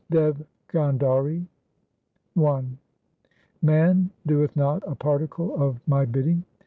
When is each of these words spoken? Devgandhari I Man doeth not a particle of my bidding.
Devgandhari 0.11 1.45
I 2.35 2.63
Man 3.61 4.09
doeth 4.25 4.55
not 4.55 4.81
a 4.87 4.95
particle 4.95 5.53
of 5.61 5.79
my 5.87 6.05
bidding. 6.05 6.43